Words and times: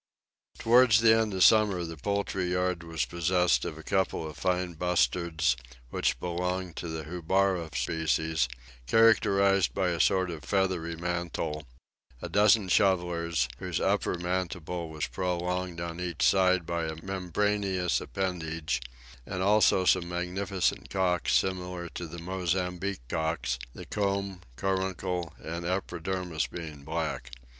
Towards 0.57 1.01
the 1.01 1.13
end 1.13 1.31
of 1.31 1.31
the 1.33 1.41
summer, 1.43 1.83
the 1.83 1.95
poultry 1.95 2.51
yard 2.53 2.81
was 2.81 3.05
possessed 3.05 3.65
of 3.65 3.77
a 3.77 3.83
couple 3.83 4.27
of 4.27 4.35
fine 4.35 4.73
bustards, 4.73 5.55
which 5.91 6.19
belonged 6.19 6.75
to 6.77 6.87
the 6.87 7.03
houbara 7.03 7.69
species, 7.75 8.47
characterized 8.87 9.75
by 9.75 9.89
a 9.89 9.99
sort 9.99 10.31
of 10.31 10.43
feathery 10.43 10.95
mantle; 10.95 11.67
a 12.19 12.27
dozen 12.27 12.67
shovelers, 12.67 13.47
whose 13.59 13.79
upper 13.79 14.15
mandible 14.17 14.89
was 14.89 15.05
prolonged 15.05 15.79
on 15.79 15.99
each 15.99 16.23
side 16.25 16.65
by 16.65 16.85
a 16.85 16.95
membraneous 17.03 18.01
appendage; 18.01 18.81
and 19.27 19.43
also 19.43 19.85
some 19.85 20.09
magnificent 20.09 20.89
cocks, 20.89 21.31
similar 21.35 21.87
to 21.89 22.07
the 22.07 22.17
Mozambique 22.17 23.07
cocks, 23.07 23.59
the 23.75 23.85
comb, 23.85 24.41
caruncle, 24.55 25.35
and 25.39 25.63
epidermis 25.63 26.47
being 26.47 26.83
black. 26.83 27.29